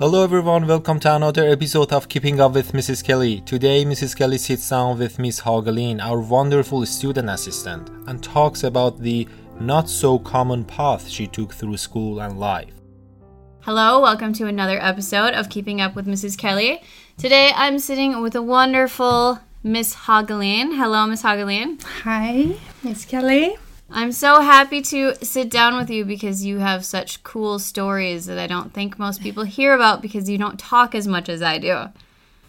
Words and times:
Hello 0.00 0.24
everyone, 0.24 0.66
welcome 0.66 0.98
to 0.98 1.14
another 1.14 1.46
episode 1.46 1.92
of 1.92 2.08
Keeping 2.08 2.40
Up 2.40 2.52
with 2.52 2.72
Mrs. 2.72 3.04
Kelly. 3.04 3.42
Today, 3.42 3.84
Mrs. 3.84 4.16
Kelly 4.16 4.38
sits 4.38 4.68
down 4.68 4.98
with 4.98 5.20
Miss 5.20 5.42
Hagelin, 5.42 6.02
our 6.02 6.18
wonderful 6.18 6.84
student 6.84 7.30
assistant, 7.30 7.90
and 8.08 8.20
talks 8.20 8.64
about 8.64 8.98
the 8.98 9.28
not 9.60 9.88
so 9.88 10.18
common 10.18 10.64
path 10.64 11.08
she 11.08 11.28
took 11.28 11.54
through 11.54 11.76
school 11.76 12.20
and 12.20 12.40
life. 12.40 12.74
Hello, 13.60 14.00
welcome 14.00 14.32
to 14.32 14.48
another 14.48 14.80
episode 14.82 15.32
of 15.32 15.48
Keeping 15.48 15.80
Up 15.80 15.94
with 15.94 16.08
Mrs. 16.08 16.36
Kelly. 16.36 16.82
Today 17.16 17.52
I'm 17.54 17.78
sitting 17.78 18.20
with 18.20 18.34
a 18.34 18.42
wonderful 18.42 19.38
Miss 19.62 19.94
Hagelin. 19.94 20.76
Hello, 20.76 21.06
Miss 21.06 21.22
Hagelin. 21.22 21.80
Hi, 22.02 22.56
Miss 22.82 23.04
Kelly. 23.04 23.54
I'm 23.90 24.12
so 24.12 24.40
happy 24.40 24.80
to 24.82 25.14
sit 25.24 25.50
down 25.50 25.76
with 25.76 25.90
you 25.90 26.04
because 26.04 26.44
you 26.44 26.58
have 26.58 26.84
such 26.84 27.22
cool 27.22 27.58
stories 27.58 28.26
that 28.26 28.38
I 28.38 28.46
don't 28.46 28.72
think 28.72 28.98
most 28.98 29.20
people 29.20 29.44
hear 29.44 29.74
about 29.74 30.02
because 30.02 30.28
you 30.28 30.38
don't 30.38 30.58
talk 30.58 30.94
as 30.94 31.06
much 31.06 31.28
as 31.28 31.42
I 31.42 31.58
do. 31.58 31.88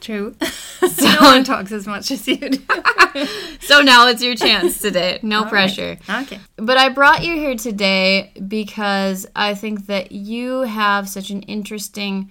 True. 0.02 0.36
no 1.02 1.18
one 1.22 1.44
talks 1.44 1.72
as 1.72 1.88
much 1.88 2.12
as 2.12 2.28
you 2.28 2.38
do. 2.38 2.64
So 3.62 3.82
now 3.82 4.08
it's 4.10 4.22
your 4.22 4.36
chance 4.36 4.82
today. 4.82 5.20
No 5.24 5.44
All 5.44 5.50
pressure. 5.50 5.98
right. 6.10 6.24
Okay. 6.24 6.40
But 6.58 6.78
I 6.78 6.90
brought 6.90 7.24
you 7.24 7.34
here 7.36 7.56
today 7.56 8.32
because 8.48 9.26
I 9.34 9.54
think 9.56 9.86
that 9.88 10.12
you 10.12 10.62
have 10.62 11.08
such 11.08 11.30
an 11.30 11.42
interesting 11.44 12.30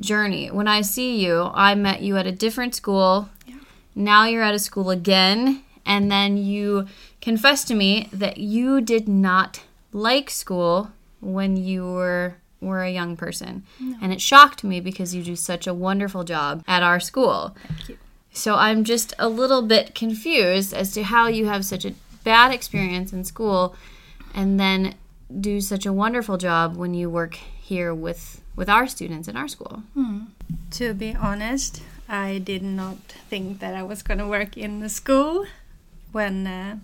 journey. 0.00 0.50
When 0.50 0.66
I 0.66 0.80
see 0.80 1.22
you, 1.22 1.50
I 1.52 1.74
met 1.74 2.00
you 2.00 2.16
at 2.16 2.26
a 2.26 2.32
different 2.32 2.74
school. 2.74 3.28
Yeah. 3.46 3.56
Now 3.94 4.24
you're 4.24 4.42
at 4.42 4.54
a 4.54 4.58
school 4.58 4.90
again, 4.90 5.62
and 5.84 6.10
then 6.10 6.36
you 6.36 6.86
confessed 7.20 7.68
to 7.68 7.74
me 7.74 8.08
that 8.12 8.38
you 8.38 8.80
did 8.80 9.08
not 9.08 9.62
like 9.92 10.30
school 10.30 10.90
when 11.20 11.56
you 11.56 11.84
were 11.84 12.36
were 12.60 12.82
a 12.82 12.90
young 12.90 13.16
person. 13.16 13.64
And 14.00 14.12
it 14.12 14.20
shocked 14.20 14.62
me 14.62 14.80
because 14.80 15.14
you 15.14 15.22
do 15.24 15.34
such 15.34 15.66
a 15.66 15.74
wonderful 15.74 16.22
job 16.22 16.62
at 16.68 16.82
our 16.82 17.00
school. 17.00 17.56
you. 17.88 17.98
So 18.32 18.54
I'm 18.54 18.84
just 18.84 19.12
a 19.18 19.28
little 19.28 19.62
bit 19.62 19.94
confused 19.94 20.72
as 20.72 20.92
to 20.92 21.02
how 21.02 21.26
you 21.26 21.46
have 21.46 21.64
such 21.64 21.84
a 21.84 21.94
bad 22.24 22.52
experience 22.52 23.12
in 23.12 23.24
school 23.24 23.74
and 24.34 24.58
then 24.58 24.94
do 25.40 25.60
such 25.60 25.84
a 25.84 25.92
wonderful 25.92 26.38
job 26.38 26.76
when 26.76 26.94
you 26.94 27.10
work 27.10 27.34
here 27.34 27.94
with 27.94 28.40
with 28.54 28.68
our 28.68 28.86
students 28.86 29.28
in 29.28 29.36
our 29.36 29.48
school. 29.48 29.82
Hmm. 29.94 30.20
To 30.72 30.94
be 30.94 31.14
honest, 31.14 31.82
I 32.08 32.38
did 32.38 32.62
not 32.62 32.98
think 33.30 33.60
that 33.60 33.74
I 33.74 33.82
was 33.82 34.02
going 34.02 34.18
to 34.18 34.26
work 34.26 34.56
in 34.56 34.80
the 34.80 34.90
school 34.90 35.46
when 36.12 36.46
uh, 36.46 36.78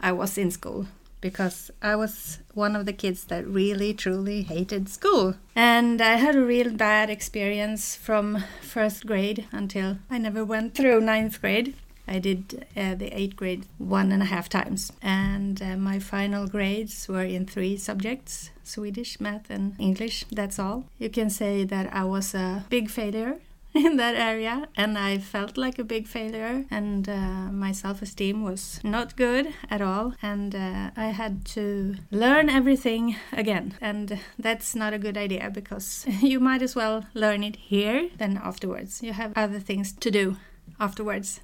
I 0.00 0.12
was 0.12 0.38
in 0.38 0.50
school 0.50 0.86
because 1.20 1.70
I 1.82 1.96
was 1.96 2.38
one 2.54 2.76
of 2.76 2.86
the 2.86 2.92
kids 2.92 3.24
that 3.24 3.46
really 3.46 3.94
truly 3.94 4.42
hated 4.42 4.88
school. 4.88 5.34
And 5.54 6.00
I 6.00 6.16
had 6.16 6.36
a 6.36 6.44
real 6.44 6.70
bad 6.70 7.10
experience 7.10 7.96
from 7.96 8.44
first 8.60 9.06
grade 9.06 9.46
until 9.50 9.98
I 10.10 10.18
never 10.18 10.44
went 10.44 10.74
through 10.74 11.00
ninth 11.00 11.40
grade. 11.40 11.74
I 12.08 12.20
did 12.20 12.64
uh, 12.76 12.94
the 12.94 13.08
eighth 13.18 13.34
grade 13.34 13.66
one 13.78 14.12
and 14.12 14.22
a 14.22 14.26
half 14.26 14.48
times, 14.48 14.92
and 15.02 15.60
uh, 15.60 15.76
my 15.76 15.98
final 15.98 16.46
grades 16.46 17.08
were 17.08 17.24
in 17.24 17.46
three 17.46 17.76
subjects 17.76 18.50
Swedish, 18.62 19.20
math, 19.20 19.50
and 19.50 19.74
English. 19.80 20.24
That's 20.30 20.58
all. 20.60 20.84
You 20.98 21.10
can 21.10 21.30
say 21.30 21.64
that 21.64 21.92
I 21.92 22.04
was 22.04 22.34
a 22.34 22.64
big 22.68 22.90
failure 22.90 23.38
in 23.84 23.96
that 23.96 24.14
area 24.14 24.68
and 24.76 24.96
I 24.96 25.18
felt 25.18 25.56
like 25.56 25.78
a 25.78 25.84
big 25.84 26.06
failure 26.06 26.64
and 26.70 27.08
uh, 27.08 27.50
my 27.52 27.72
self-esteem 27.72 28.42
was 28.42 28.80
not 28.82 29.16
good 29.16 29.52
at 29.70 29.80
all 29.80 30.14
and 30.22 30.54
uh, 30.54 30.90
I 30.96 31.06
had 31.06 31.44
to 31.56 31.96
learn 32.10 32.48
everything 32.48 33.16
again. 33.32 33.74
And 33.80 34.18
that's 34.38 34.74
not 34.74 34.94
a 34.94 34.98
good 34.98 35.16
idea 35.16 35.50
because 35.52 36.06
you 36.20 36.40
might 36.40 36.62
as 36.62 36.74
well 36.74 37.04
learn 37.14 37.44
it 37.44 37.56
here 37.56 38.08
than 38.16 38.38
afterwards. 38.38 39.02
You 39.02 39.12
have 39.12 39.32
other 39.36 39.60
things 39.60 39.92
to 39.92 40.10
do 40.10 40.36
afterwards 40.78 41.40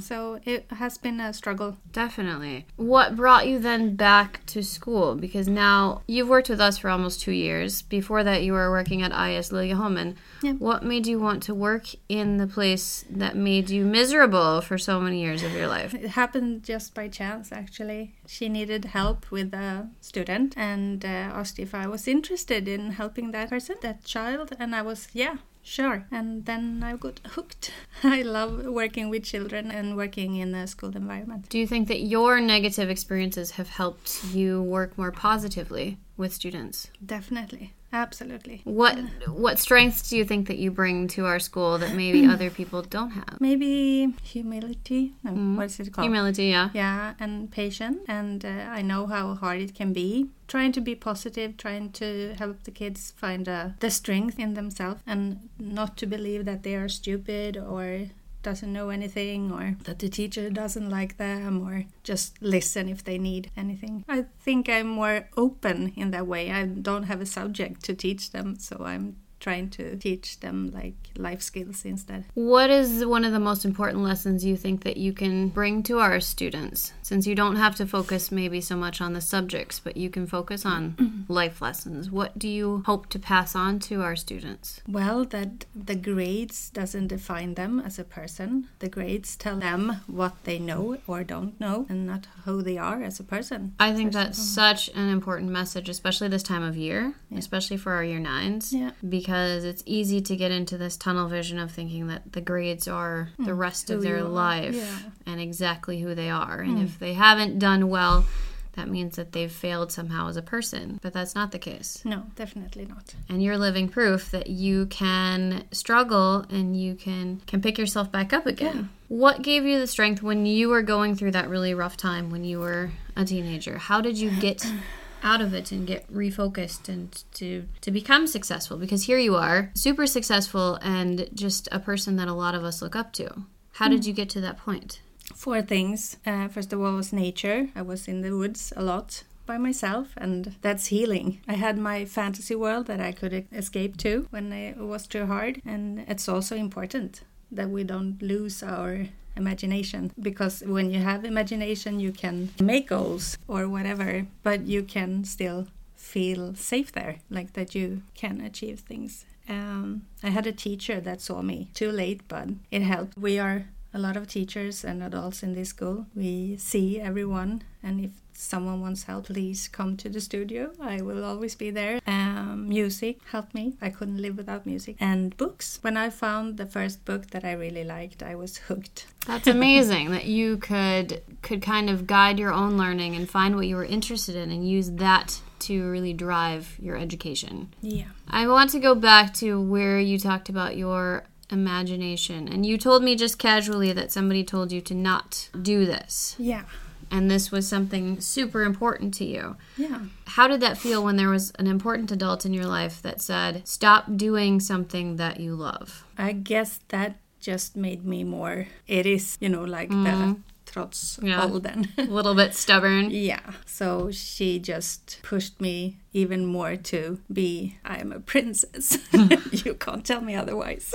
so 0.00 0.40
it 0.46 0.64
has 0.70 0.96
been 0.96 1.20
a 1.20 1.32
struggle 1.34 1.76
Definitely. 1.92 2.66
What 2.76 3.16
brought 3.16 3.46
you 3.46 3.58
then 3.58 3.94
back 3.96 4.44
to 4.46 4.62
school? 4.62 5.16
Because 5.16 5.48
now 5.48 6.02
you've 6.06 6.28
worked 6.28 6.48
with 6.48 6.60
us 6.60 6.78
for 6.78 6.88
almost 6.88 7.20
two 7.20 7.32
years. 7.32 7.82
Before 7.82 8.24
that, 8.24 8.42
you 8.42 8.52
were 8.52 8.70
working 8.70 9.02
at 9.02 9.10
IS 9.10 9.50
Liljeholmen. 9.50 10.14
Yeah. 10.42 10.52
What 10.52 10.82
made 10.82 11.06
you 11.06 11.18
want 11.18 11.42
to 11.44 11.54
work 11.54 11.88
in 12.08 12.38
the 12.38 12.46
place 12.46 13.04
that 13.10 13.36
made 13.36 13.70
you 13.70 13.84
miserable 13.84 14.60
for 14.60 14.78
so 14.78 15.00
many 15.00 15.20
years 15.20 15.42
of 15.42 15.52
your 15.52 15.66
life? 15.66 15.94
It 15.94 16.10
happened 16.10 16.62
just 16.62 16.94
by 16.94 17.08
chance, 17.08 17.52
actually. 17.52 18.14
She 18.26 18.48
needed 18.48 18.86
help 18.86 19.30
with 19.30 19.52
a 19.52 19.88
student 20.00 20.54
and 20.56 21.04
uh, 21.04 21.08
asked 21.08 21.58
if 21.58 21.74
I 21.74 21.86
was 21.86 22.06
interested 22.06 22.68
in 22.68 22.92
helping 22.92 23.32
that 23.32 23.50
person, 23.50 23.76
that 23.82 24.04
child, 24.04 24.52
and 24.58 24.74
I 24.74 24.82
was, 24.82 25.08
yeah, 25.12 25.38
sure. 25.62 26.06
And 26.10 26.44
then 26.46 26.82
I 26.82 26.96
got 26.96 27.20
hooked. 27.24 27.72
I 28.02 28.22
love 28.22 28.64
working 28.66 29.08
with 29.08 29.24
children 29.24 29.70
and 29.70 29.96
working 29.96 30.36
in 30.36 30.54
a 30.54 30.66
school 30.66 30.96
environment. 30.96 31.48
Do 31.48 31.58
you 31.58 31.66
think 31.66 31.88
that 31.88 32.02
your 32.02 32.40
negative 32.40 32.90
experiences 32.90 33.52
have 33.52 33.68
helped 33.68 34.24
you 34.32 34.62
work 34.62 34.96
more 34.96 35.12
positively 35.12 35.98
with 36.20 36.32
students? 36.32 36.88
Definitely, 37.04 37.72
absolutely. 37.92 38.60
What 38.64 38.96
what 39.26 39.58
strengths 39.58 40.08
do 40.08 40.16
you 40.16 40.24
think 40.24 40.46
that 40.46 40.58
you 40.58 40.70
bring 40.70 41.08
to 41.16 41.26
our 41.26 41.40
school 41.40 41.78
that 41.78 41.94
maybe 41.96 42.26
other 42.34 42.50
people 42.50 42.82
don't 42.82 43.10
have? 43.10 43.40
Maybe 43.40 44.14
humility. 44.22 45.14
No, 45.24 45.32
what 45.56 45.66
is 45.66 45.80
it 45.80 45.92
called? 45.92 46.04
Humility, 46.04 46.46
yeah. 46.46 46.68
yeah, 46.74 47.14
and 47.18 47.50
patience. 47.50 47.98
And 48.06 48.44
uh, 48.44 48.78
I 48.78 48.82
know 48.82 49.06
how 49.06 49.34
hard 49.34 49.60
it 49.60 49.74
can 49.74 49.92
be. 49.92 50.28
Trying 50.46 50.72
to 50.72 50.80
be 50.80 50.94
positive, 50.94 51.56
trying 51.56 51.92
to 51.92 52.34
help 52.38 52.64
the 52.64 52.72
kids 52.72 53.12
find 53.16 53.48
uh, 53.48 53.68
the 53.80 53.90
strength 53.90 54.38
in 54.38 54.54
themselves 54.54 55.00
and 55.06 55.48
not 55.58 55.96
to 55.98 56.06
believe 56.06 56.44
that 56.44 56.62
they 56.64 56.74
are 56.74 56.88
stupid 56.88 57.56
or 57.56 58.10
doesn't 58.42 58.72
know 58.72 58.90
anything 58.90 59.52
or 59.52 59.76
that 59.84 59.98
the 59.98 60.08
teacher 60.08 60.50
doesn't 60.50 60.88
like 60.88 61.16
them 61.16 61.66
or 61.66 61.84
just 62.02 62.40
listen 62.42 62.88
if 62.88 63.04
they 63.04 63.18
need 63.18 63.50
anything. 63.56 64.04
I 64.08 64.26
think 64.40 64.68
I'm 64.68 64.88
more 64.88 65.28
open 65.36 65.92
in 65.96 66.10
that 66.10 66.26
way. 66.26 66.50
I 66.50 66.66
don't 66.66 67.04
have 67.04 67.20
a 67.20 67.26
subject 67.26 67.84
to 67.84 67.94
teach 67.94 68.30
them, 68.30 68.58
so 68.58 68.84
I'm 68.84 69.16
trying 69.40 69.70
to 69.70 69.96
teach 69.96 70.40
them 70.40 70.70
like 70.72 70.94
life 71.16 71.42
skills 71.42 71.84
instead. 71.84 72.24
What 72.34 72.70
is 72.70 73.04
one 73.04 73.24
of 73.24 73.32
the 73.32 73.40
most 73.40 73.64
important 73.64 74.02
lessons 74.02 74.44
you 74.44 74.56
think 74.56 74.84
that 74.84 74.98
you 74.98 75.12
can 75.12 75.48
bring 75.48 75.82
to 75.84 75.98
our 75.98 76.20
students? 76.20 76.92
Since 77.02 77.26
you 77.26 77.34
don't 77.34 77.56
have 77.56 77.74
to 77.76 77.86
focus 77.86 78.30
maybe 78.30 78.60
so 78.60 78.76
much 78.76 79.00
on 79.00 79.14
the 79.14 79.20
subjects, 79.20 79.80
but 79.80 79.96
you 79.96 80.10
can 80.10 80.26
focus 80.26 80.64
on 80.64 81.24
life 81.28 81.60
lessons. 81.60 82.10
What 82.10 82.38
do 82.38 82.48
you 82.48 82.82
hope 82.86 83.08
to 83.08 83.18
pass 83.18 83.56
on 83.56 83.78
to 83.80 84.02
our 84.02 84.14
students? 84.14 84.82
Well, 84.86 85.24
that 85.24 85.64
the 85.74 85.96
grades 85.96 86.70
doesn't 86.70 87.08
define 87.08 87.54
them 87.54 87.80
as 87.80 87.98
a 87.98 88.04
person. 88.04 88.68
The 88.78 88.88
grades 88.88 89.36
tell 89.36 89.56
them 89.56 90.02
what 90.06 90.34
they 90.44 90.58
know 90.58 90.98
or 91.06 91.24
don't 91.24 91.58
know 91.58 91.86
and 91.88 92.06
not 92.06 92.26
who 92.44 92.62
they 92.62 92.76
are 92.76 93.02
as 93.02 93.18
a 93.18 93.24
person. 93.24 93.74
I 93.80 93.92
think 93.92 94.12
that's 94.12 94.38
such 94.38 94.88
an 94.90 95.08
important 95.08 95.50
message, 95.50 95.88
especially 95.88 96.28
this 96.28 96.42
time 96.42 96.62
of 96.62 96.76
year, 96.76 97.14
especially 97.34 97.78
for 97.78 97.92
our 97.92 98.04
year 98.04 98.20
nines. 98.20 98.72
Yeah. 98.72 98.90
Because 99.08 99.29
it's 99.30 99.82
easy 99.86 100.20
to 100.22 100.36
get 100.36 100.50
into 100.50 100.78
this 100.78 100.96
tunnel 100.96 101.28
vision 101.28 101.58
of 101.58 101.70
thinking 101.70 102.08
that 102.08 102.32
the 102.32 102.40
grades 102.40 102.88
are 102.88 103.30
the 103.38 103.44
hmm. 103.44 103.58
rest 103.58 103.90
of 103.90 104.02
their 104.02 104.22
life 104.22 104.74
yeah. 104.74 104.98
and 105.26 105.40
exactly 105.40 106.00
who 106.00 106.14
they 106.14 106.30
are. 106.30 106.60
And 106.60 106.78
hmm. 106.78 106.84
if 106.84 106.98
they 106.98 107.14
haven't 107.14 107.58
done 107.58 107.88
well, 107.88 108.26
that 108.74 108.88
means 108.88 109.16
that 109.16 109.32
they've 109.32 109.50
failed 109.50 109.90
somehow 109.90 110.28
as 110.28 110.36
a 110.36 110.42
person. 110.42 111.00
But 111.02 111.12
that's 111.12 111.34
not 111.34 111.52
the 111.52 111.58
case. 111.58 112.02
No, 112.04 112.24
definitely 112.36 112.86
not. 112.86 113.14
And 113.28 113.42
you're 113.42 113.58
living 113.58 113.88
proof 113.88 114.30
that 114.30 114.48
you 114.48 114.86
can 114.86 115.64
struggle 115.72 116.46
and 116.50 116.80
you 116.80 116.94
can 116.94 117.40
can 117.46 117.60
pick 117.60 117.78
yourself 117.78 118.12
back 118.12 118.32
up 118.32 118.46
again. 118.46 118.90
What 119.08 119.42
gave 119.42 119.64
you 119.64 119.80
the 119.80 119.86
strength 119.86 120.22
when 120.22 120.46
you 120.46 120.68
were 120.68 120.82
going 120.82 121.16
through 121.16 121.32
that 121.32 121.48
really 121.48 121.74
rough 121.74 121.96
time 121.96 122.30
when 122.30 122.44
you 122.44 122.60
were 122.60 122.90
a 123.16 123.24
teenager? 123.24 123.76
How 123.76 124.00
did 124.00 124.18
you 124.18 124.30
get 124.40 124.64
out 125.22 125.40
of 125.40 125.54
it 125.54 125.72
and 125.72 125.86
get 125.86 126.10
refocused 126.12 126.88
and 126.88 127.24
to 127.34 127.66
to 127.80 127.90
become 127.90 128.26
successful 128.26 128.76
because 128.76 129.04
here 129.04 129.18
you 129.18 129.36
are 129.36 129.70
super 129.74 130.06
successful 130.06 130.78
and 130.82 131.28
just 131.34 131.68
a 131.72 131.78
person 131.78 132.16
that 132.16 132.28
a 132.28 132.32
lot 132.32 132.54
of 132.54 132.64
us 132.64 132.82
look 132.82 132.96
up 132.96 133.12
to 133.12 133.44
how 133.72 133.88
did 133.88 134.04
you 134.04 134.12
get 134.12 134.28
to 134.28 134.40
that 134.40 134.58
point 134.58 135.00
Four 135.34 135.62
things. 135.62 136.16
Uh, 136.26 136.48
first 136.48 136.72
of 136.72 136.80
all, 136.80 136.94
was 136.94 137.12
nature. 137.12 137.68
I 137.74 137.82
was 137.82 138.08
in 138.08 138.20
the 138.20 138.36
woods 138.36 138.72
a 138.76 138.82
lot 138.82 139.22
by 139.46 139.58
myself, 139.58 140.08
and 140.16 140.56
that's 140.60 140.86
healing. 140.86 141.40
I 141.48 141.54
had 141.54 141.78
my 141.78 142.04
fantasy 142.04 142.54
world 142.54 142.86
that 142.86 143.00
I 143.00 143.12
could 143.12 143.46
escape 143.52 143.96
to 143.98 144.26
when 144.30 144.52
it 144.52 144.76
was 144.76 145.06
too 145.06 145.26
hard, 145.26 145.62
and 145.64 146.04
it's 146.08 146.28
also 146.28 146.56
important 146.56 147.22
that 147.50 147.70
we 147.70 147.84
don't 147.84 148.20
lose 148.22 148.62
our 148.62 149.06
imagination 149.40 150.12
because 150.20 150.62
when 150.76 150.90
you 150.90 151.00
have 151.00 151.24
imagination, 151.24 151.92
you 151.98 152.12
can 152.12 152.50
make 152.60 152.88
goals 152.88 153.24
or 153.48 153.68
whatever, 153.68 154.26
but 154.42 154.58
you 154.66 154.82
can 154.82 155.24
still 155.24 155.66
feel 155.96 156.54
safe 156.54 156.90
there, 156.92 157.16
like 157.30 157.52
that 157.54 157.74
you 157.74 158.02
can 158.14 158.40
achieve 158.40 158.80
things. 158.80 159.24
Um, 159.48 160.02
I 160.22 160.30
had 160.30 160.46
a 160.46 160.52
teacher 160.52 161.00
that 161.00 161.20
saw 161.20 161.42
me 161.42 161.58
too 161.74 161.90
late, 161.90 162.20
but 162.28 162.48
it 162.70 162.82
helped. 162.82 163.18
We 163.18 163.38
are 163.38 163.66
a 163.92 163.98
lot 163.98 164.16
of 164.16 164.28
teachers 164.28 164.84
and 164.84 165.02
adults 165.02 165.42
in 165.42 165.54
this 165.54 165.70
school. 165.70 166.06
We 166.14 166.56
see 166.56 167.00
everyone, 167.00 167.62
and 167.82 168.04
if 168.04 168.12
someone 168.40 168.80
wants 168.80 169.04
help, 169.04 169.26
please 169.26 169.68
come 169.68 169.96
to 169.98 170.08
the 170.08 170.20
studio. 170.20 170.72
I 170.80 171.02
will 171.02 171.24
always 171.24 171.54
be 171.54 171.70
there. 171.70 172.00
Um, 172.06 172.68
music 172.68 173.18
helped 173.30 173.54
me. 173.54 173.74
I 173.80 173.90
couldn't 173.90 174.20
live 174.20 174.36
without 174.36 174.66
music. 174.66 174.96
And 174.98 175.36
books. 175.36 175.78
When 175.82 175.96
I 175.96 176.10
found 176.10 176.56
the 176.56 176.66
first 176.66 177.04
book 177.04 177.28
that 177.30 177.44
I 177.44 177.52
really 177.52 177.84
liked, 177.84 178.22
I 178.22 178.34
was 178.34 178.56
hooked. 178.56 179.06
That's 179.26 179.46
amazing 179.46 180.10
that 180.12 180.24
you 180.24 180.56
could 180.56 181.22
could 181.42 181.62
kind 181.62 181.90
of 181.90 182.06
guide 182.06 182.38
your 182.38 182.52
own 182.52 182.76
learning 182.76 183.14
and 183.14 183.28
find 183.28 183.54
what 183.56 183.66
you 183.66 183.76
were 183.76 183.84
interested 183.84 184.34
in 184.34 184.50
and 184.50 184.68
use 184.68 184.90
that 184.92 185.40
to 185.60 185.90
really 185.90 186.14
drive 186.14 186.76
your 186.80 186.96
education. 186.96 187.72
Yeah. 187.82 188.06
I 188.28 188.46
want 188.48 188.70
to 188.70 188.80
go 188.80 188.94
back 188.94 189.34
to 189.34 189.60
where 189.60 190.00
you 190.00 190.18
talked 190.18 190.48
about 190.48 190.76
your 190.76 191.24
imagination 191.50 192.48
and 192.48 192.64
you 192.64 192.78
told 192.78 193.02
me 193.02 193.16
just 193.16 193.38
casually 193.38 193.92
that 193.92 194.10
somebody 194.12 194.44
told 194.44 194.70
you 194.70 194.80
to 194.80 194.94
not 194.94 195.48
do 195.60 195.84
this 195.84 196.36
Yeah. 196.38 196.62
And 197.10 197.30
this 197.30 197.50
was 197.50 197.66
something 197.66 198.20
super 198.20 198.62
important 198.62 199.14
to 199.14 199.24
you. 199.24 199.56
Yeah. 199.76 200.00
How 200.26 200.48
did 200.48 200.60
that 200.60 200.78
feel 200.78 201.02
when 201.02 201.16
there 201.16 201.28
was 201.28 201.52
an 201.58 201.66
important 201.66 202.10
adult 202.10 202.46
in 202.46 202.54
your 202.54 202.66
life 202.66 203.02
that 203.02 203.20
said, 203.20 203.66
"Stop 203.66 204.16
doing 204.16 204.60
something 204.60 205.16
that 205.16 205.40
you 205.40 205.54
love"? 205.54 206.04
I 206.16 206.32
guess 206.32 206.80
that 206.88 207.16
just 207.40 207.76
made 207.76 208.04
me 208.04 208.22
more. 208.24 208.68
It 208.86 209.06
is, 209.06 209.36
you 209.40 209.48
know, 209.48 209.64
like 209.64 209.88
the 209.88 209.94
mm-hmm. 209.94 210.32
Trots 210.70 211.18
Yeah. 211.22 211.42
åldern. 211.44 211.86
A 211.98 212.02
little 212.02 212.34
bit 212.34 212.54
stubborn. 212.54 213.10
yeah. 213.30 213.40
So 213.66 214.10
she 214.12 214.58
just 214.58 215.18
pushed 215.22 215.60
me 215.60 215.98
even 216.12 216.46
more 216.46 216.76
to 216.76 217.18
be, 217.32 217.76
I 217.84 217.98
am 218.00 218.12
a 218.12 218.20
princess. 218.20 218.98
you 219.64 219.74
can't 219.74 220.04
tell 220.04 220.20
me 220.20 220.34
otherwise. 220.34 220.92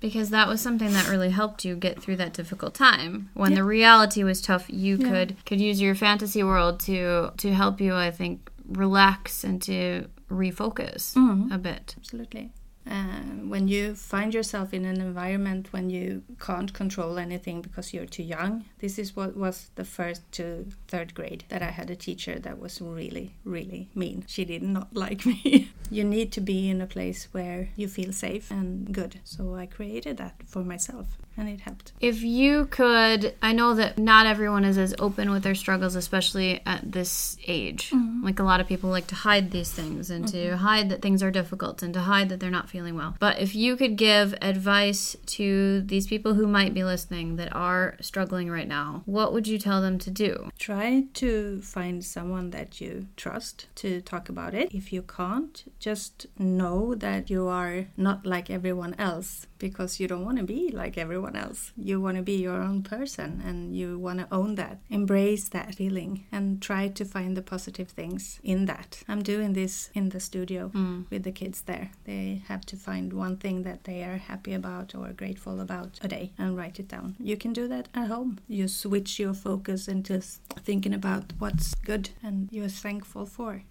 Because 0.00 0.30
that 0.30 0.46
was 0.48 0.60
something 0.60 0.92
that 0.92 1.08
really 1.08 1.30
helped 1.30 1.64
you 1.64 1.74
get 1.74 2.02
through 2.02 2.16
that 2.16 2.32
difficult 2.34 2.74
time. 2.74 3.30
When 3.34 3.54
the 3.54 3.64
reality 3.64 4.22
was 4.24 4.40
tough, 4.42 4.66
you 4.68 4.96
Yeah. 4.96 5.08
could 5.08 5.36
could 5.46 5.60
use 5.60 5.80
your 5.80 5.94
fantasy 5.94 6.42
world 6.42 6.80
to 6.80 7.30
to 7.36 7.52
help 7.54 7.80
you, 7.80 7.94
I 7.94 8.10
think, 8.10 8.50
relax 8.68 9.44
and 9.44 9.62
to 9.62 10.06
refocus 10.30 11.14
Mm-hmm. 11.14 11.52
a 11.52 11.58
bit. 11.58 11.94
Absolutely. 11.98 12.50
Uh, 12.88 13.20
when 13.48 13.68
you 13.68 13.94
find 13.94 14.34
yourself 14.34 14.72
in 14.72 14.84
an 14.84 15.00
environment 15.00 15.72
when 15.72 15.90
you 15.90 16.22
can't 16.40 16.72
control 16.72 17.18
anything 17.18 17.62
because 17.62 17.92
you're 17.92 18.06
too 18.06 18.22
young, 18.22 18.64
this 18.78 18.98
is 18.98 19.16
what 19.16 19.36
was 19.36 19.70
the 19.74 19.84
first 19.84 20.22
to 20.32 20.66
third 20.88 21.14
grade 21.14 21.44
that 21.48 21.62
I 21.62 21.70
had 21.70 21.90
a 21.90 21.96
teacher 21.96 22.38
that 22.38 22.58
was 22.58 22.80
really, 22.80 23.34
really 23.44 23.88
mean. 23.94 24.24
She 24.26 24.44
did 24.44 24.62
not 24.62 24.88
like 24.94 25.26
me. 25.26 25.70
you 25.90 26.04
need 26.04 26.32
to 26.32 26.40
be 26.40 26.68
in 26.68 26.80
a 26.80 26.86
place 26.86 27.28
where 27.32 27.70
you 27.76 27.88
feel 27.88 28.12
safe 28.12 28.50
and 28.50 28.92
good. 28.92 29.20
So 29.24 29.54
I 29.54 29.66
created 29.66 30.16
that 30.18 30.34
for 30.46 30.62
myself 30.64 31.18
and 31.36 31.48
it 31.48 31.60
helped. 31.60 31.92
If 32.00 32.22
you 32.22 32.66
could, 32.66 33.34
I 33.42 33.52
know 33.52 33.74
that 33.74 33.98
not 33.98 34.26
everyone 34.26 34.64
is 34.64 34.78
as 34.78 34.94
open 34.98 35.30
with 35.30 35.42
their 35.42 35.54
struggles, 35.54 35.94
especially 35.94 36.60
at 36.64 36.90
this 36.92 37.36
age. 37.46 37.92
Like 38.22 38.38
a 38.38 38.42
lot 38.42 38.60
of 38.60 38.66
people 38.66 38.90
like 38.90 39.06
to 39.08 39.14
hide 39.14 39.50
these 39.50 39.70
things 39.70 40.10
and 40.10 40.26
to 40.28 40.56
hide 40.56 40.88
that 40.88 41.02
things 41.02 41.22
are 41.22 41.30
difficult 41.30 41.82
and 41.82 41.92
to 41.94 42.00
hide 42.00 42.28
that 42.30 42.40
they're 42.40 42.50
not 42.50 42.70
feeling 42.76 42.94
well. 42.94 43.16
But 43.18 43.38
if 43.40 43.54
you 43.54 43.74
could 43.74 43.96
give 43.96 44.34
advice 44.42 45.16
to 45.38 45.80
these 45.80 46.06
people 46.06 46.34
who 46.34 46.46
might 46.46 46.74
be 46.74 46.84
listening 46.84 47.36
that 47.36 47.56
are 47.56 47.96
struggling 48.02 48.50
right 48.50 48.68
now, 48.68 49.02
what 49.06 49.32
would 49.32 49.46
you 49.48 49.58
tell 49.58 49.80
them 49.80 49.98
to 50.00 50.10
do? 50.10 50.50
Try 50.58 51.04
to 51.14 51.62
find 51.62 52.04
someone 52.04 52.50
that 52.50 52.78
you 52.78 53.06
trust 53.16 53.66
to 53.76 54.02
talk 54.02 54.28
about 54.28 54.52
it. 54.52 54.74
If 54.74 54.92
you 54.92 55.00
can't, 55.00 55.56
just 55.78 56.26
know 56.38 56.94
that 56.94 57.30
you 57.30 57.46
are 57.48 57.86
not 57.96 58.26
like 58.26 58.50
everyone 58.50 58.94
else 58.98 59.46
because 59.58 59.98
you 59.98 60.06
don't 60.06 60.24
want 60.24 60.38
to 60.38 60.44
be 60.44 60.70
like 60.70 60.98
everyone 60.98 61.36
else. 61.36 61.72
You 61.76 61.98
want 61.98 62.18
to 62.18 62.22
be 62.22 62.36
your 62.36 62.60
own 62.62 62.82
person 62.82 63.42
and 63.44 63.74
you 63.74 63.98
want 63.98 64.18
to 64.18 64.28
own 64.30 64.56
that. 64.56 64.80
Embrace 64.90 65.48
that 65.48 65.74
feeling 65.74 66.26
and 66.30 66.60
try 66.60 66.88
to 66.88 67.04
find 67.04 67.36
the 67.36 67.42
positive 67.42 67.88
things 67.88 68.38
in 68.42 68.66
that. 68.66 69.02
I'm 69.08 69.22
doing 69.22 69.54
this 69.54 69.90
in 69.94 70.10
the 70.10 70.20
studio 70.20 70.70
mm. 70.74 71.06
with 71.10 71.22
the 71.22 71.32
kids 71.32 71.62
there. 71.62 71.90
They 72.04 72.42
have 72.66 72.78
to 72.78 72.84
find 72.84 73.12
one 73.12 73.36
thing 73.36 73.62
that 73.62 73.84
they 73.84 74.02
are 74.02 74.16
happy 74.18 74.52
about 74.54 74.94
or 74.94 75.12
grateful 75.12 75.60
about 75.60 76.00
a 76.02 76.08
day 76.08 76.32
and 76.38 76.56
write 76.56 76.80
it 76.80 76.88
down. 76.88 77.14
You 77.20 77.36
can 77.36 77.52
do 77.52 77.68
that 77.68 77.88
at 77.94 78.08
home. 78.08 78.38
You 78.48 78.66
switch 78.68 79.18
your 79.20 79.34
focus 79.34 79.86
into 79.88 80.20
thinking 80.64 80.92
about 80.94 81.32
what's 81.38 81.74
good 81.84 82.10
and 82.24 82.48
you're 82.50 82.68
thankful 82.68 83.24
for 83.26 83.62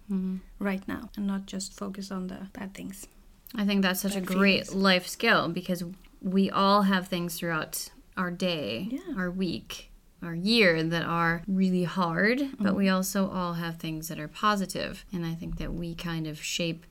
right 0.58 0.86
now 0.88 1.10
and 1.16 1.26
not 1.26 1.44
just 1.46 1.74
focus 1.78 2.10
on 2.10 2.28
the 2.28 2.48
bad 2.54 2.72
things. 2.74 3.06
I 3.54 3.64
think 3.66 3.82
that's 3.82 4.00
such 4.00 4.16
a 4.16 4.20
great 4.20 4.66
feelings. 4.66 4.82
life 4.82 5.06
skill 5.06 5.48
because 5.48 5.84
we 6.22 6.50
all 6.50 6.82
have 6.82 7.08
things 7.08 7.38
throughout 7.38 7.90
our 8.16 8.30
day, 8.30 8.88
Yeah. 8.90 9.14
our 9.18 9.30
week, 9.30 9.90
our 10.22 10.34
year 10.34 10.82
that 10.82 11.04
are 11.04 11.42
really 11.46 11.84
hard, 11.84 12.38
but 12.58 12.68
Mm-hmm. 12.68 12.76
we 12.76 12.88
also 12.88 13.28
all 13.28 13.54
have 13.54 13.76
things 13.76 14.08
that 14.08 14.18
are 14.18 14.28
positive. 14.28 15.04
And 15.12 15.26
I 15.26 15.34
think 15.34 15.58
that 15.58 15.72
we 15.74 15.94
kind 15.94 16.26
of 16.26 16.42
shape 16.42 16.86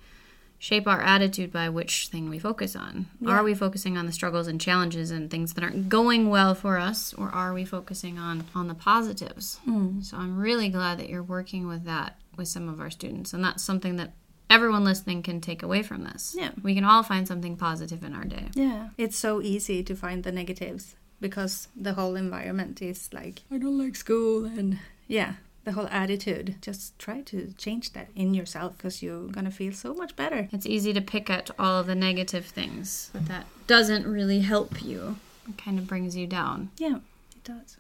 shape 0.58 0.88
our 0.88 1.02
attitude 1.02 1.52
by 1.52 1.70
which 1.70 2.08
thing 2.08 2.30
we 2.30 2.40
focus 2.40 2.76
on. 2.76 3.08
Yeah. 3.20 3.32
Are 3.32 3.44
we 3.44 3.54
focusing 3.54 3.98
on 3.98 4.06
the 4.06 4.12
struggles 4.12 4.48
and 4.48 4.60
challenges 4.60 5.12
and 5.12 5.30
things 5.30 5.54
that 5.54 5.64
aren't 5.64 5.90
going 5.90 6.30
well 6.30 6.56
for 6.56 6.78
us 6.78 7.14
or 7.14 7.30
are 7.30 7.54
we 7.54 7.66
focusing 7.66 8.18
on 8.18 8.46
on 8.56 8.68
the 8.68 8.74
positives? 8.74 9.60
Mm. 9.68 10.04
So 10.04 10.18
I'm 10.18 10.38
really 10.38 10.70
glad 10.70 11.00
that 11.00 11.10
you're 11.10 11.24
working 11.24 11.68
with 11.68 11.84
that 11.86 12.18
with 12.38 12.48
some 12.48 12.70
of 12.70 12.80
our 12.80 12.90
students 12.90 13.34
and 13.34 13.44
that's 13.44 13.64
something 13.64 13.98
that 13.98 14.14
everyone 14.50 14.84
listening 14.84 15.24
can 15.24 15.42
take 15.42 15.64
away 15.64 15.84
from 15.84 16.04
this. 16.04 16.36
Yeah. 16.38 16.52
We 16.62 16.76
can 16.76 16.84
all 16.84 17.04
find 17.04 17.28
something 17.28 17.58
positive 17.58 18.04
in 18.04 18.14
our 18.16 18.26
day. 18.26 18.50
Yeah, 18.54 18.90
it's 18.98 19.18
so 19.18 19.42
easy 19.42 19.84
to 19.84 19.96
find 19.96 20.24
the 20.24 20.32
negatives 20.32 20.96
because 21.20 21.68
the 21.76 21.94
whole 21.94 22.16
environment 22.16 22.82
is 22.82 23.10
like, 23.14 23.44
I 23.52 23.58
don't 23.58 23.78
like 23.78 23.96
school, 23.96 24.46
and 24.46 24.80
yeah, 25.08 25.34
the 25.66 25.74
whole 25.74 25.88
attitude. 25.92 26.56
Just 26.62 26.98
try 26.98 27.22
to 27.22 27.54
change 27.58 27.94
that 27.94 28.08
in 28.16 28.34
yourself 28.34 28.78
because 28.78 29.04
you're 29.04 29.28
gonna 29.28 29.52
feel 29.52 29.74
so 29.74 29.94
much 29.94 30.16
better. 30.16 30.48
It's 30.52 30.66
easy 30.66 30.94
to 30.94 31.02
pick 31.02 31.30
at 31.30 31.52
all 31.60 31.84
the 31.84 31.96
negative 31.96 32.46
things, 32.46 33.10
but 33.12 33.26
that 33.28 33.48
doesn't 33.68 34.08
really 34.08 34.40
help 34.40 34.82
you. 34.84 35.18
It 35.50 35.58
kind 35.58 35.78
of 35.78 35.88
brings 35.88 36.16
you 36.16 36.28
down. 36.28 36.70
Yeah, 36.78 36.98
it 37.36 37.44
does. 37.44 37.78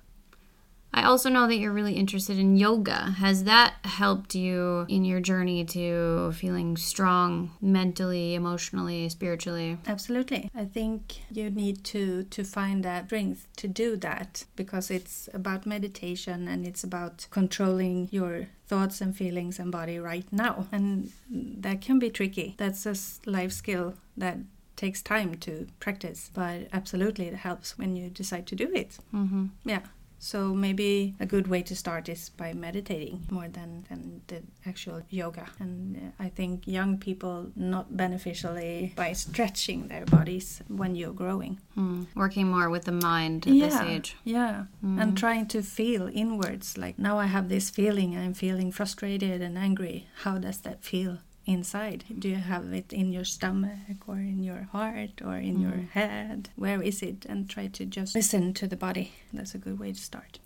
I 0.95 1.03
also 1.03 1.30
know 1.30 1.45
that 1.45 1.57
you're 1.57 1.74
really 1.74 1.95
interested 1.95 2.39
in 2.39 2.56
yoga. 2.56 3.15
Has 3.18 3.44
that 3.44 3.74
helped 3.83 4.33
you 4.33 4.86
in 4.88 5.03
your 5.03 5.19
journey 5.19 5.65
to 5.65 6.31
feeling 6.31 6.77
strong 6.77 7.51
mentally, 7.59 8.33
emotionally, 8.33 9.09
spiritually? 9.09 9.77
Absolutely. 9.86 10.50
I 10.56 10.63
think 10.63 11.19
you 11.30 11.50
need 11.50 11.83
to 11.86 12.24
to 12.24 12.45
find 12.45 12.83
that 12.86 13.07
strength 13.07 13.45
to 13.57 13.68
do 13.68 13.97
that 13.97 14.45
because 14.56 14.89
it's 14.89 15.27
about 15.33 15.65
meditation 15.65 16.47
and 16.47 16.65
it's 16.65 16.83
about 16.86 17.27
controlling 17.30 18.07
your 18.12 18.47
thoughts 18.68 19.01
and 19.01 19.15
feelings 19.15 19.59
and 19.59 19.74
body 19.74 20.00
right 20.00 20.25
now. 20.31 20.65
And 20.71 21.12
that 21.30 21.81
can 21.81 22.00
be 22.00 22.09
tricky. 22.09 22.56
That's 22.57 22.86
a 22.86 22.95
life 23.30 23.51
skill 23.51 23.95
that 24.15 24.38
takes 24.77 25.01
time 25.01 25.36
to 25.36 25.68
practice, 25.80 26.31
but 26.33 26.68
absolutely 26.71 27.28
it 27.28 27.35
helps 27.35 27.78
when 27.78 27.95
you 27.95 28.09
decide 28.09 28.47
to 28.47 28.56
do 28.56 28.71
it. 28.73 28.97
Mm-hmm. 29.14 29.47
Yeah. 29.66 29.81
So 30.19 30.54
maybe 30.54 31.16
a 31.19 31.26
good 31.26 31.48
way 31.48 31.62
to 31.64 31.76
start 31.76 32.10
is 32.10 32.30
by 32.30 32.54
meditating 32.54 33.28
more 33.30 33.48
than, 33.48 33.86
than 33.90 34.22
the 34.28 34.42
actual 34.66 35.02
yoga. 35.10 35.48
And 35.60 35.98
uh, 35.98 36.24
I 36.24 36.30
think 36.30 36.68
young 36.68 36.98
people 36.98 37.52
not 37.56 37.95
beneficially 37.95 38.94
by 38.95 39.14
stretching 39.14 39.88
their 39.88 40.06
bodies 40.06 40.62
when 40.68 40.95
you're 40.95 41.14
growing. 41.14 41.60
Mm. 41.78 42.07
Working 42.16 42.48
more 42.48 42.69
with 42.69 42.86
the 42.86 42.92
mind 42.92 43.48
at 43.48 43.54
this 43.54 43.80
age. 43.81 44.16
Yeah. 44.24 44.66
And 44.81 45.18
trying 45.18 45.48
to 45.48 45.62
feel 45.62 46.10
inwards 46.14 46.78
like 46.78 46.98
now 46.98 47.18
I 47.19 47.26
have 47.26 47.50
this 47.50 47.69
feeling 47.69 48.16
I'm 48.18 48.34
feeling 48.34 48.72
frustrated 48.72 49.42
and 49.42 49.57
angry. 49.57 50.07
How 50.24 50.38
does 50.38 50.60
that 50.60 50.84
feel? 50.84 51.19
Inside, 51.47 52.06
do 52.18 52.28
you 52.28 52.37
have 52.37 52.73
it 52.73 52.92
in 52.92 53.11
your 53.11 53.23
stomach 53.23 54.07
or 54.07 54.16
in 54.16 54.42
your 54.42 54.64
heart 54.71 55.21
or 55.23 55.35
in 55.35 55.59
your 55.59 55.71
mm. 55.71 55.90
head? 55.92 56.49
Where 56.56 56.81
is 56.81 57.04
it? 57.04 57.25
And 57.25 57.47
try 57.47 57.68
to 57.68 57.85
just 57.85 58.16
listen 58.16 58.54
to 58.56 58.68
the 58.68 58.75
body. 58.75 59.11
That's 59.31 59.54
a 59.54 59.59
good 59.59 59.78
way 59.80 59.92
to 59.92 59.99
start. 59.99 60.40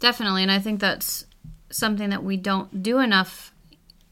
Definitely, 0.00 0.42
and 0.42 0.50
I 0.50 0.58
think 0.58 0.80
that's 0.80 1.26
something 1.70 2.10
that 2.10 2.24
we 2.24 2.36
don't 2.36 2.82
do 2.82 2.98
enough 2.98 3.52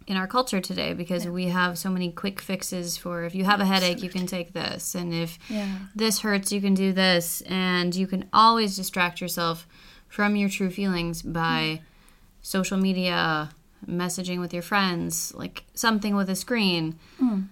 in 0.07 0.17
our 0.17 0.27
culture 0.27 0.61
today 0.61 0.93
because 0.93 1.27
we 1.27 1.47
have 1.47 1.77
so 1.77 1.91
many 1.91 2.13
quick 2.13 2.41
fixes 2.41 2.97
for 2.97 3.25
if 3.25 3.35
you 3.35 3.45
have 3.45 3.61
a 3.61 3.65
headache 3.65 4.03
you 4.03 4.09
can 4.09 4.27
take 4.27 4.53
this 4.53 4.95
and 4.95 5.13
if 5.13 5.39
Yeah. 5.51 5.79
this 5.97 6.21
hurts 6.21 6.53
you 6.53 6.61
can 6.61 6.75
do 6.75 6.93
this 6.93 7.41
and 7.43 7.95
you 7.95 8.07
can 8.07 8.29
always 8.33 8.77
distract 8.77 9.21
yourself 9.21 9.67
from 10.09 10.37
your 10.37 10.49
true 10.49 10.71
feelings 10.71 11.23
by 11.23 11.81
social 12.41 12.79
media 12.79 13.51
messaging 13.87 14.41
with 14.41 14.53
your 14.53 14.63
friends 14.63 15.33
like 15.35 15.65
something 15.75 16.17
with 16.17 16.31
a 16.31 16.37
screen 16.37 16.99
hmm. 17.19 17.43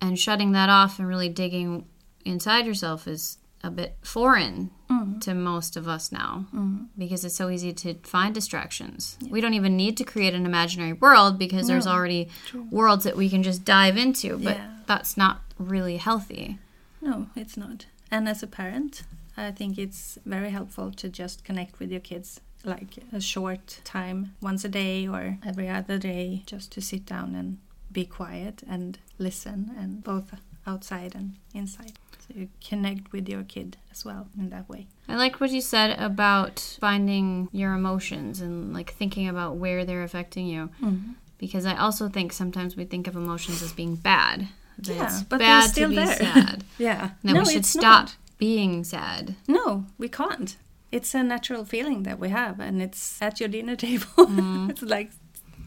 and 0.00 0.18
shutting 0.18 0.52
that 0.52 0.68
off 0.68 0.98
and 0.98 1.08
really 1.08 1.28
digging 1.28 1.86
inside 2.24 2.66
yourself 2.66 3.06
is 3.08 3.38
a 3.62 3.70
bit 3.70 3.96
foreign 4.02 4.70
hmm. 4.88 5.18
to 5.18 5.34
most 5.34 5.76
of 5.76 5.86
us 5.86 6.10
now 6.10 6.46
hmm. 6.50 6.84
because 6.96 7.24
it's 7.24 7.36
so 7.36 7.50
easy 7.50 7.72
to 7.72 7.94
find 8.02 8.34
distractions. 8.34 9.18
We 9.28 9.40
don't 9.40 9.54
even 9.54 9.76
need 9.76 9.96
to 9.98 10.04
create 10.04 10.34
an 10.34 10.46
imaginary 10.46 10.94
world 10.94 11.38
because 11.38 11.66
there's 11.66 11.86
already 11.86 12.30
worlds 12.70 13.04
that 13.04 13.16
we 13.16 13.28
can 13.28 13.42
just 13.42 13.64
dive 13.64 13.96
into, 13.96 14.38
but 14.38 14.56
Yeah. 14.56 14.76
that's 14.86 15.16
not 15.16 15.42
really 15.58 15.98
healthy. 15.98 16.58
No, 17.02 17.28
it's 17.36 17.56
not. 17.56 17.86
And 18.10 18.28
as 18.28 18.42
a 18.42 18.46
parent, 18.46 19.02
I 19.36 19.50
think 19.50 19.78
it's 19.78 20.18
very 20.24 20.50
helpful 20.50 20.90
to 20.92 21.08
just 21.08 21.44
connect 21.44 21.78
with 21.78 21.90
your 21.90 22.00
kids 22.00 22.40
like 22.64 22.98
a 23.12 23.20
short 23.20 23.80
time 23.84 24.34
once 24.40 24.64
a 24.64 24.68
day 24.68 25.06
or 25.08 25.38
every 25.46 25.68
other 25.68 25.98
day 25.98 26.42
just 26.46 26.70
to 26.72 26.80
sit 26.80 27.06
down 27.06 27.34
and 27.34 27.58
be 27.92 28.04
quiet 28.04 28.62
and 28.68 28.98
listen 29.18 29.70
and 29.78 30.04
both 30.04 30.32
outside 30.66 31.14
and 31.14 31.34
inside 31.54 31.92
so 32.18 32.26
you 32.38 32.48
connect 32.66 33.10
with 33.12 33.28
your 33.28 33.42
kid 33.42 33.76
as 33.90 34.04
well 34.04 34.28
in 34.38 34.50
that 34.50 34.68
way 34.68 34.86
I 35.08 35.16
like 35.16 35.40
what 35.40 35.50
you 35.50 35.60
said 35.60 35.98
about 35.98 36.76
finding 36.80 37.48
your 37.50 37.72
emotions 37.72 38.40
and 38.40 38.72
like 38.72 38.92
thinking 38.92 39.26
about 39.28 39.56
where 39.56 39.84
they're 39.84 40.04
affecting 40.04 40.46
you. 40.46 40.70
Mm-hmm. 40.80 41.12
Because 41.36 41.66
I 41.66 41.74
also 41.76 42.08
think 42.08 42.32
sometimes 42.32 42.76
we 42.76 42.84
think 42.84 43.08
of 43.08 43.16
emotions 43.16 43.60
as 43.60 43.72
being 43.72 43.96
bad. 43.96 44.46
That 44.78 44.94
Yeah, 44.94 45.04
it's 45.06 45.22
but 45.22 45.38
they're 45.38 45.48
bad 45.48 45.70
still 45.70 45.88
to 45.88 45.96
be 45.96 45.96
there. 45.96 46.16
sad. 46.16 46.64
yeah 46.78 47.10
That 47.24 47.34
we 47.38 47.44
should 47.46 47.56
it's 47.56 47.70
stop 47.70 47.82
not. 48.04 48.16
being 48.38 48.84
sad. 48.84 49.34
no 49.48 49.86
we 49.98 50.08
can't 50.08 50.54
it's 50.92 51.14
a 51.14 51.22
natural 51.22 51.64
feeling 51.64 52.02
that 52.04 52.18
we 52.18 52.28
have 52.30 52.58
and 52.60 52.82
it's 52.82 53.20
at 53.22 53.40
your 53.40 53.48
dinner 53.48 53.76
table 53.88 54.06
Mm-hmm. 54.16 54.70
it's 54.70 54.82
like 54.82 55.10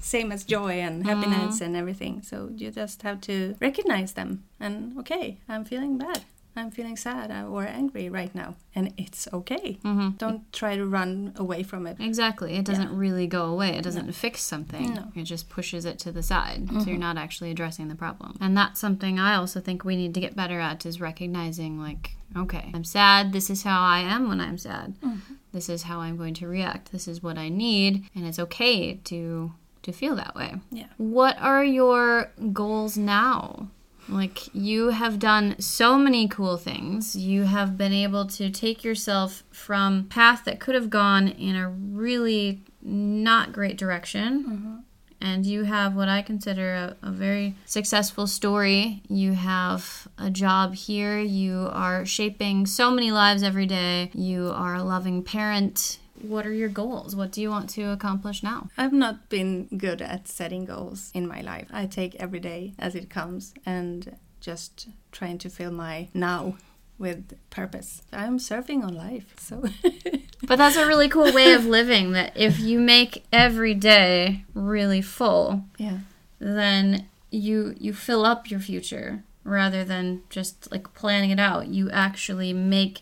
same 0.02 0.32
as 0.34 0.44
joy 0.44 0.74
and 0.82 1.06
happiness 1.06 1.62
and 1.62 1.76
everything 1.78 2.22
so 2.22 2.50
you 2.56 2.72
just 2.72 3.02
have 3.04 3.22
to 3.22 3.56
recognize 3.62 4.14
them 4.14 4.44
and 4.60 4.98
okay 5.00 5.38
i'm 5.48 5.64
feeling 5.64 5.98
bad 5.98 6.22
i'm 6.58 6.70
feeling 6.72 6.98
sad 6.98 7.32
uh, 7.32 7.48
or 7.48 7.64
angry 7.66 8.10
right 8.10 8.36
now 8.36 8.54
and 8.76 8.94
it's 8.98 9.28
okay 9.32 9.78
Mm-hmm. 9.86 10.10
don't 10.18 10.52
try 10.52 10.76
to 10.76 10.86
run 10.86 11.32
away 11.38 11.64
from 11.64 11.88
it 11.88 11.98
Exactly. 12.02 12.56
It 12.58 12.66
doesn't 12.66 12.92
really 12.96 13.28
go 13.28 13.46
away. 13.46 13.70
It 13.78 13.84
doesn't 13.84 14.12
fix 14.14 14.42
something. 14.42 14.94
No. 14.94 15.06
It 15.16 15.24
just 15.24 15.48
pushes 15.50 15.86
it 15.86 15.98
to 16.00 16.12
the 16.12 16.22
side. 16.24 16.70
So 16.72 16.90
you're 16.90 16.98
not 17.10 17.18
actually 17.18 17.52
addressing 17.52 17.88
the 17.88 17.96
problem. 17.96 18.32
And 18.42 18.58
that's 18.58 18.80
something 18.80 19.20
I 19.20 19.36
also 19.36 19.60
think 19.60 19.84
we 19.84 19.96
need 19.96 20.14
to 20.16 20.20
get 20.20 20.36
better 20.36 20.60
at 20.60 20.86
is 20.86 21.00
recognizing 21.00 21.80
like, 21.80 22.12
okay, 22.38 22.72
I'm 22.74 22.84
sad. 22.84 23.34
This 23.34 23.50
is 23.50 23.64
how 23.64 23.82
I 23.82 24.00
am 24.00 24.28
when 24.30 24.42
I'm 24.42 24.58
sad. 24.58 24.96
Mm-hmm. 25.02 25.34
This 25.52 25.70
is 25.70 25.84
how 25.84 26.00
I'm 26.00 26.18
going 26.18 26.34
to 26.36 26.48
react. 26.48 26.92
This 26.92 27.08
is 27.08 27.22
what 27.22 27.38
I 27.38 27.50
need, 27.50 28.06
and 28.16 28.26
it's 28.26 28.40
okay 28.40 28.96
to 29.06 29.54
to 29.84 29.92
feel 29.92 30.16
that 30.16 30.34
way. 30.34 30.56
yeah 30.72 30.88
What 30.98 31.38
are 31.40 31.64
your 31.64 32.32
goals 32.54 32.98
now? 32.98 33.68
Like, 34.10 34.54
you 34.54 34.90
have 34.90 35.18
done 35.18 35.56
so 35.60 35.98
many 35.98 36.28
cool 36.28 36.58
things. 36.58 37.16
You 37.16 37.44
have 37.44 37.78
been 37.78 37.94
able 37.94 38.26
to 38.28 38.50
take 38.50 38.84
yourself 38.84 39.44
from 39.52 40.06
path 40.06 40.44
that 40.46 40.60
could 40.60 40.76
have 40.76 40.90
gone 40.90 41.30
in 41.30 41.56
a 41.56 41.70
really 41.70 42.64
not 42.82 43.54
great 43.54 43.78
direction. 43.78 44.44
Mm-hmm. 44.44 44.76
And 45.24 45.46
you 45.46 45.64
have 45.64 45.96
what 45.96 46.10
I 46.10 46.22
consider 46.22 46.74
a, 46.74 46.98
a 47.02 47.12
very 47.12 47.56
successful 47.66 48.28
story. 48.28 49.02
You 49.08 49.32
have 49.32 50.08
a 50.18 50.30
job 50.30 50.76
here. 50.76 51.18
You 51.20 51.70
are 51.72 52.06
shaping 52.06 52.66
so 52.66 52.92
many 52.92 53.10
lives 53.10 53.42
every 53.42 53.66
day. 53.66 54.12
You 54.14 54.52
are 54.54 54.76
a 54.76 54.84
loving 54.84 55.24
parent. 55.24 55.98
What 56.22 56.46
are 56.46 56.54
your 56.54 56.70
goals? 56.70 57.16
What 57.16 57.32
do 57.32 57.42
you 57.42 57.50
want 57.50 57.70
to 57.72 57.84
accomplish 57.92 58.44
now? 58.44 58.70
I've 58.78 58.94
not 58.94 59.30
been 59.30 59.68
good 59.78 60.02
at 60.02 60.28
setting 60.28 60.66
goals 60.66 61.10
in 61.14 61.26
my 61.26 61.42
life. 61.42 61.68
I 61.72 61.86
take 61.86 62.16
every 62.16 62.40
day 62.42 62.74
as 62.78 62.94
it 62.94 63.10
comes 63.10 63.54
and 63.66 64.18
just 64.42 64.90
trying 65.14 65.38
to 65.38 65.50
fill 65.50 65.72
my 65.72 66.10
now 66.14 66.58
with 66.98 67.34
purpose. 67.50 68.02
I'm 68.12 68.38
surfing 68.38 68.84
on 68.84 68.94
life, 68.94 69.34
so 69.40 69.64
But 70.48 70.58
that's 70.58 70.76
a 70.76 70.86
really 70.86 71.08
cool 71.08 71.32
way 71.32 71.54
of 71.54 71.66
living 71.66 72.12
that 72.12 72.34
if 72.36 72.60
you 72.60 72.80
make 72.80 73.24
every 73.32 73.74
day 73.74 74.44
really 74.54 75.02
full, 75.02 75.64
yeah, 75.78 76.00
then 76.40 77.08
you 77.32 77.76
you 77.80 77.94
fill 77.94 78.26
up 78.26 78.50
your 78.52 78.60
future 78.60 79.24
rather 79.44 79.84
than 79.84 80.22
just 80.30 80.72
like 80.72 80.94
planning 80.94 81.32
it 81.32 81.40
out. 81.40 81.68
You 81.68 81.90
actually 81.92 82.54
make 82.54 83.02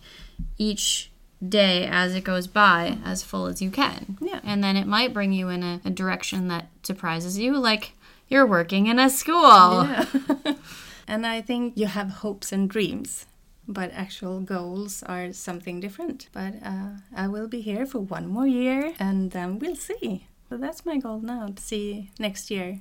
each 0.58 1.12
day 1.48 1.88
as 1.88 2.14
it 2.16 2.24
goes 2.24 2.48
by 2.48 2.98
as 3.04 3.24
full 3.24 3.48
as 3.48 3.62
you 3.62 3.72
can. 3.72 4.18
Yeah. 4.22 4.40
And 4.44 4.64
then 4.64 4.78
it 4.78 4.86
might 4.86 5.14
bring 5.14 5.34
you 5.34 5.50
in 5.50 5.64
a, 5.64 5.82
a 5.84 5.90
direction 5.90 6.48
that 6.50 6.68
surprises 6.84 7.40
you, 7.40 7.58
like 7.58 7.94
you're 8.28 8.46
working 8.46 8.88
in 8.88 9.00
a 9.00 9.10
school. 9.10 9.84
yeah. 9.84 10.06
and 11.08 11.26
I 11.26 11.42
think 11.42 11.76
you 11.76 11.88
have 11.88 12.10
hopes 12.10 12.52
and 12.52 12.70
dreams. 12.70 13.26
But 13.74 13.92
actual 13.94 14.42
goals 14.42 15.04
are 15.04 15.32
something 15.34 15.80
different. 15.80 16.28
But 16.34 16.56
uh, 16.64 16.90
I 17.16 17.28
will 17.28 17.48
be 17.48 17.62
here 17.62 17.86
for 17.86 18.00
one 18.00 18.28
more 18.28 18.48
year 18.48 18.94
and 19.00 19.32
then 19.32 19.60
we'll 19.60 19.76
see. 19.76 20.28
So 20.50 20.58
that's 20.58 20.86
my 20.86 20.98
goal 20.98 21.20
now 21.22 21.48
to 21.48 21.62
see 21.62 22.12
next 22.20 22.52
year 22.52 22.80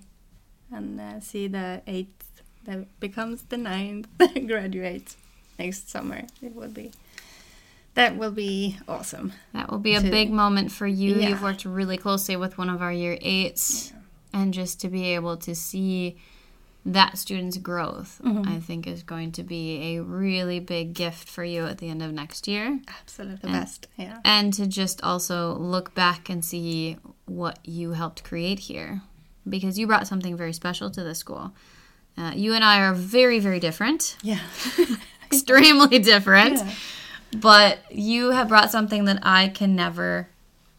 and 0.73 1.01
uh, 1.01 1.21
see 1.21 1.47
the 1.49 1.83
eighth 1.87 2.43
that 2.65 3.01
becomes 3.01 3.43
the 3.43 3.57
ninth 3.57 4.09
graduate 4.47 5.15
next 5.59 5.89
summer. 5.91 6.23
It 6.43 6.55
will 6.55 6.69
be 6.69 6.91
that 7.95 8.17
will 8.17 8.31
be 8.33 8.79
awesome. 8.89 9.33
That 9.53 9.71
will 9.71 9.79
be 9.79 9.95
a 9.95 10.01
To- 10.01 10.11
big 10.11 10.31
moment 10.31 10.71
for 10.73 10.87
you. 10.87 11.17
Yeah. 11.17 11.29
You've 11.31 11.43
worked 11.43 11.65
really 11.65 11.97
closely 11.97 12.37
with 12.37 12.57
one 12.59 12.69
of 12.71 12.81
our 12.83 12.93
year 12.93 13.19
eights, 13.21 13.93
and 14.33 14.55
just 14.55 14.81
to 14.83 14.89
be 14.89 15.15
able 15.15 15.37
to 15.39 15.55
see 15.55 16.17
that 16.87 17.19
student's 17.19 17.59
growth, 17.59 18.21
Mm-hmm. 18.25 18.49
I 18.49 18.59
think 18.61 18.87
is 18.87 19.03
going 19.03 19.33
to 19.33 19.43
be 19.43 19.97
a 19.97 20.03
really 20.03 20.61
big 20.61 20.95
gift 20.95 21.29
for 21.29 21.45
you 21.45 21.67
at 21.67 21.79
the 21.79 21.89
end 21.91 22.03
of 22.03 22.13
next 22.13 22.49
year. 22.49 22.81
Absolutely 22.89 23.37
the 23.37 23.49
best. 23.49 23.87
Yeah. 23.97 24.19
And 24.25 24.53
to 24.55 24.67
just 24.67 25.03
also 25.03 25.55
look 25.57 25.95
back 25.95 26.29
and 26.31 26.45
see 26.45 26.97
what 27.27 27.59
you 27.65 27.93
helped 27.93 28.25
create 28.25 28.61
here. 28.61 29.03
Because 29.49 29.79
you 29.79 29.87
brought 29.87 30.07
something 30.07 30.37
very 30.37 30.53
special 30.53 30.91
to 30.91 31.03
the 31.03 31.15
school. 31.15 31.53
Uh, 32.17 32.33
you 32.35 32.55
and 32.55 32.65
I 32.65 32.81
are 32.81 32.93
very, 32.95 33.39
very 33.41 33.61
different, 33.61 34.17
Yeah. 34.23 34.41
extremely 35.27 35.99
different. 35.99 36.57
Yeah. 36.59 36.73
but 37.39 37.79
you 37.91 38.31
have 38.31 38.49
brought 38.49 38.71
something 38.71 39.05
that 39.05 39.19
I 39.23 39.49
can 39.49 39.77
never, 39.77 40.29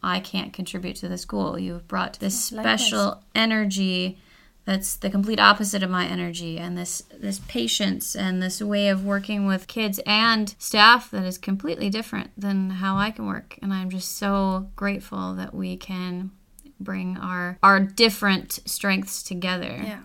I 0.02 0.20
can't 0.20 0.52
contribute 0.52 0.96
to 0.96 1.08
the 1.08 1.18
school. 1.18 1.58
You've 1.58 1.88
brought 1.88 2.18
this 2.20 2.52
Likewise. 2.52 2.80
special 2.86 3.22
energy 3.34 4.18
that's 4.64 4.94
the 4.96 5.10
complete 5.10 5.40
opposite 5.40 5.82
of 5.82 5.90
my 5.90 6.06
energy, 6.06 6.56
and 6.58 6.76
this 6.78 7.02
this 7.18 7.40
patience 7.48 8.14
and 8.14 8.40
this 8.42 8.60
way 8.62 8.88
of 8.88 9.04
working 9.04 9.46
with 9.46 9.66
kids 9.66 9.98
and 10.06 10.54
staff 10.58 11.10
that 11.10 11.24
is 11.24 11.38
completely 11.38 11.90
different 11.90 12.30
than 12.36 12.70
how 12.70 12.96
I 12.96 13.10
can 13.10 13.26
work. 13.26 13.58
And 13.62 13.72
I'm 13.72 13.90
just 13.90 14.16
so 14.16 14.68
grateful 14.76 15.34
that 15.34 15.52
we 15.54 15.76
can 15.76 16.30
bring 16.78 17.16
our 17.18 17.58
our 17.62 17.80
different 17.80 18.60
strengths 18.64 19.22
together 19.22 19.80
Yeah. 19.84 20.00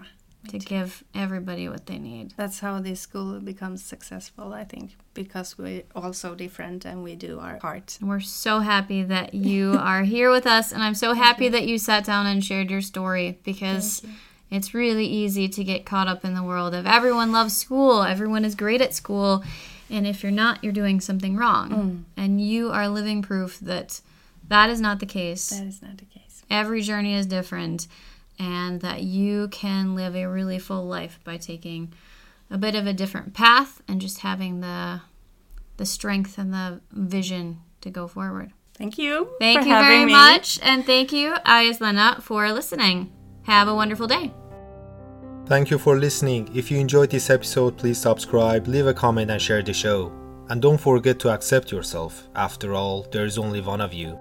to 0.49 0.59
give 0.59 1.03
everybody 1.13 1.67
what 1.69 1.85
they 1.87 1.99
need. 1.99 2.33
That's 2.37 2.59
how 2.59 2.79
this 2.79 3.01
school 3.01 3.39
becomes 3.39 3.83
successful, 3.83 4.53
I 4.53 4.63
think, 4.63 4.95
because 5.13 5.57
we're 5.57 5.83
all 5.95 6.13
so 6.13 6.35
different 6.35 6.85
and 6.85 7.03
we 7.03 7.15
do 7.15 7.39
our 7.39 7.57
part. 7.57 7.97
We're 8.01 8.21
so 8.21 8.59
happy 8.59 9.03
that 9.03 9.33
you 9.33 9.73
are 9.79 10.03
here 10.03 10.31
with 10.31 10.47
us, 10.47 10.71
and 10.71 10.81
I'm 10.81 10.95
so 10.95 11.13
happy 11.13 11.49
that 11.49 11.67
you 11.67 11.77
sat 11.77 12.05
down 12.05 12.25
and 12.25 12.43
shared 12.43 12.71
your 12.71 12.81
story 12.81 13.39
because 13.43 14.03
it's 14.49 14.73
really 14.73 15.05
easy 15.05 15.49
to 15.49 15.63
get 15.63 15.85
caught 15.85 16.07
up 16.07 16.23
in 16.23 16.33
the 16.33 16.43
world 16.43 16.73
of 16.73 16.85
everyone 16.85 17.31
loves 17.31 17.57
school, 17.57 18.03
everyone 18.03 18.45
is 18.45 18.55
great 18.55 18.81
at 18.81 18.93
school, 18.93 19.43
and 19.89 20.07
if 20.07 20.23
you're 20.23 20.31
not, 20.31 20.63
you're 20.63 20.73
doing 20.73 20.99
something 20.99 21.35
wrong. 21.35 21.69
Mm. 21.69 22.03
And 22.15 22.41
you 22.41 22.69
are 22.71 22.87
living 22.87 23.21
proof 23.21 23.59
that 23.59 24.01
that 24.47 24.69
is 24.69 24.81
not 24.81 24.99
the 24.99 25.05
case. 25.05 25.49
That 25.49 25.67
is 25.67 25.81
not 25.81 25.97
the 25.97 26.05
case. 26.05 26.43
Every 26.49 26.81
journey 26.81 27.13
is 27.13 27.25
different, 27.25 27.87
and 28.39 28.81
that 28.81 29.03
you 29.03 29.49
can 29.49 29.95
live 29.95 30.15
a 30.15 30.25
really 30.25 30.59
full 30.59 30.85
life 30.85 31.19
by 31.23 31.37
taking 31.37 31.93
a 32.49 32.57
bit 32.57 32.75
of 32.75 32.87
a 32.87 32.93
different 32.93 33.33
path 33.33 33.81
and 33.87 33.99
just 33.99 34.19
having 34.19 34.61
the 34.61 35.01
the 35.75 35.85
strength 35.85 36.37
and 36.37 36.53
the 36.53 36.81
vision 36.91 37.59
to 37.81 37.89
go 37.89 38.07
forward. 38.07 38.51
Thank 38.75 38.97
you. 38.97 39.29
Thank 39.39 39.65
you 39.65 39.73
very 39.73 40.05
me. 40.05 40.11
much, 40.11 40.59
and 40.61 40.85
thank 40.85 41.11
you, 41.11 41.35
Ayaz 41.45 41.81
Lena, 41.81 42.19
for 42.21 42.51
listening. 42.51 43.11
Have 43.47 43.69
a 43.69 43.73
wonderful 43.73 44.07
day. 44.07 44.33
Thank 45.45 45.69
you 45.71 45.77
for 45.77 45.97
listening. 45.97 46.49
If 46.53 46.69
you 46.69 46.79
enjoyed 46.79 47.09
this 47.09 47.29
episode, 47.29 47.77
please 47.77 47.97
subscribe, 47.97 48.67
leave 48.67 48.87
a 48.87 48.93
comment, 48.93 49.31
and 49.31 49.41
share 49.41 49.63
the 49.63 49.71
show. 49.71 50.11
And 50.49 50.61
don't 50.61 50.77
forget 50.77 51.17
to 51.19 51.29
accept 51.29 51.71
yourself. 51.71 52.27
After 52.35 52.73
all, 52.73 53.07
there 53.13 53.23
is 53.23 53.37
only 53.37 53.61
one 53.61 53.79
of 53.79 53.93
you. 53.93 54.19